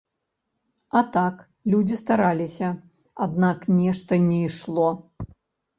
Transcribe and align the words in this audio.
А 0.99 1.03
так, 1.17 1.35
людзі 1.73 1.99
стараліся, 2.01 2.73
аднак 3.27 3.71
нешта 3.79 4.13
не 4.27 4.43
ішло. 4.49 4.91